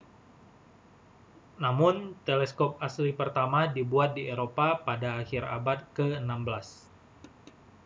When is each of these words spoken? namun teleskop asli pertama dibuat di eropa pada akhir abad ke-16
namun 1.63 1.95
teleskop 2.27 2.71
asli 2.87 3.11
pertama 3.21 3.61
dibuat 3.75 4.09
di 4.17 4.23
eropa 4.33 4.67
pada 4.87 5.09
akhir 5.21 5.43
abad 5.57 5.79
ke-16 5.95 6.49